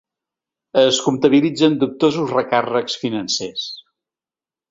Es 0.83 1.01
comptabilitzen 1.07 1.75
dubtosos 1.83 2.33
recàrrecs 2.37 2.97
financers. 3.05 3.67